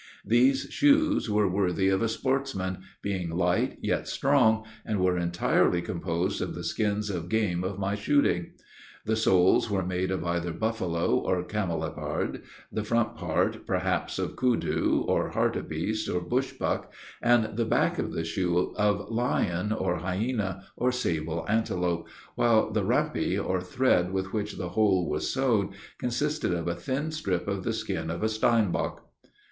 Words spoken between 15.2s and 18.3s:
hartebeest, or bushbuck, and the back of the